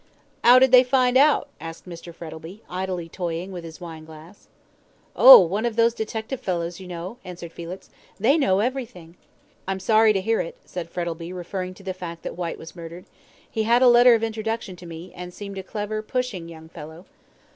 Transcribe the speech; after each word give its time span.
"How 0.43 0.57
did 0.57 0.71
they 0.71 0.83
find 0.83 1.15
out?" 1.15 1.47
asked 1.59 1.87
Mr. 1.87 2.11
Frettlby, 2.11 2.63
idly 2.67 3.07
toying 3.07 3.51
with 3.51 3.63
his 3.63 3.79
wine 3.79 4.03
glass. 4.03 4.47
"Oh, 5.15 5.39
one 5.41 5.63
of 5.63 5.75
those 5.75 5.93
detective 5.93 6.41
fellows, 6.41 6.79
you 6.79 6.87
know," 6.87 7.17
answered 7.23 7.51
Felix. 7.51 7.91
"They 8.19 8.35
know 8.35 8.61
everything." 8.61 9.13
"I'm 9.67 9.79
sorry 9.79 10.11
to 10.13 10.19
hear 10.19 10.39
it," 10.41 10.57
said 10.65 10.89
Frettlby, 10.89 11.31
referring 11.33 11.75
to 11.75 11.83
the 11.83 11.93
fact 11.93 12.23
that 12.23 12.35
Whyte 12.35 12.57
was 12.57 12.75
murdered. 12.75 13.05
"He 13.47 13.61
had 13.61 13.83
a 13.83 13.87
letter 13.87 14.15
of 14.15 14.23
introduction 14.23 14.75
to 14.77 14.87
me, 14.87 15.13
and 15.15 15.31
seemed 15.31 15.59
a 15.59 15.61
clever, 15.61 16.01
pushing 16.01 16.49
young 16.49 16.67
fellow." 16.67 17.05